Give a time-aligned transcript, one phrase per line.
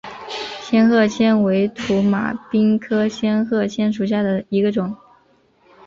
[0.59, 4.97] 仙鹤藓为土马鬃科仙鹤藓属下的一个种。